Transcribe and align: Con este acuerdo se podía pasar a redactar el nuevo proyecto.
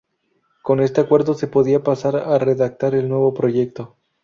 Con 0.63 0.79
este 0.79 0.99
acuerdo 1.01 1.35
se 1.35 1.45
podía 1.47 1.83
pasar 1.83 2.15
a 2.15 2.39
redactar 2.39 2.95
el 2.95 3.07
nuevo 3.07 3.35
proyecto. 3.35 3.97